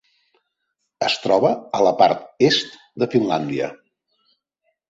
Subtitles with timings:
[1.07, 3.69] Es troba a la part est de Finlàndia.